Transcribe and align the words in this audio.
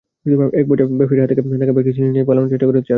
একপর্যায়ে 0.61 0.99
ব্যবসায়ীর 0.99 1.23
হাতে 1.23 1.35
থাকা 1.61 1.73
ব্যাগটি 1.75 1.91
ছিনিয়ে 1.97 2.13
নিয়ে 2.15 2.27
পালানোর 2.29 2.49
চেষ্টা 2.51 2.65
করে 2.65 2.73
চার 2.73 2.75
ছিনতাইকারী। 2.75 2.89